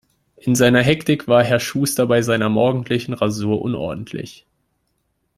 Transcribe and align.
In 0.35 0.55
seiner 0.55 0.81
Hektik 0.81 1.27
war 1.27 1.43
Herr 1.43 1.59
Schuster 1.59 2.07
bei 2.07 2.23
seiner 2.23 2.49
morgendlichen 2.49 3.13
Rasur 3.13 3.61
unordentlich. 3.61 4.47